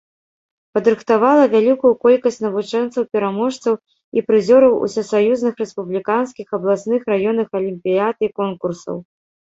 Падрыхтавала 0.77 1.43
вялікую 1.55 1.91
колькасць 2.05 2.41
навучэнцаў-пераможцаў 2.45 3.73
і 4.17 4.25
прызёраў 4.31 4.73
усесаюзных, 4.89 5.53
рэспубліканскіх, 5.63 6.47
абласных, 6.63 7.01
раённых 7.15 7.49
алімпіяд 7.65 8.15
і 8.31 8.37
конкурсаў. 8.43 8.95